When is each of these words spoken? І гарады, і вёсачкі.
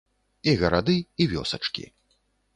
І 0.53 0.55
гарады, 0.61 0.95
і 1.21 1.29
вёсачкі. 1.35 1.87